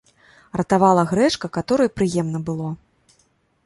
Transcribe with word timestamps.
Ратавала 0.61 1.03
грэчка, 1.13 1.53
каторай 1.59 1.89
прыемна 2.01 2.39
было. 2.49 2.67